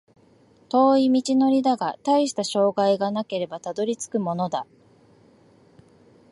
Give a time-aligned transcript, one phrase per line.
[0.69, 4.65] 遠い道のりだが、たいした障害がなければたどり着くものだ